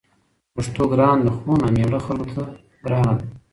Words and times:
پښتو 0.53 0.83
ګرانه 0.91 1.21
ده؛ 1.25 1.31
خو 1.37 1.51
نامېړه 1.61 1.99
خلکو 2.07 2.31
ته 2.35 2.43
ګرانه 2.83 3.13
ده 3.19 3.25